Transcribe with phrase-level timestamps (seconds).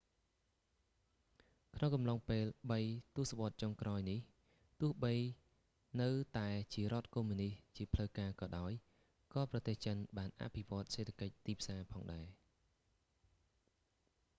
[1.75, 2.79] ក្នុងកំឡុងពេលបី
[3.15, 4.19] ទសវត្សចុងក្រោយនេះ
[4.81, 5.13] ទោះបី
[6.01, 8.71] នៅតែជារដ្ឋកុម្មុយនិស្តជាផ្លូវការក៏ដោយ
[9.33, 12.25] ក៏ប្រទេសចិនបានអភិវឌ្ឍសេដ្ឋកិច្ចទីផ្សារផងដែរ